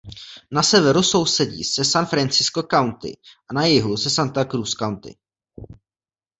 [0.51, 3.13] Na severu sousedí se San Francisco County
[3.49, 5.15] a na jihu se Santa Cruz County.